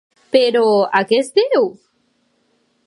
Però 0.35 0.63
a 1.01 1.03
què 1.11 1.21
es 1.25 1.29
deu? 1.39 1.69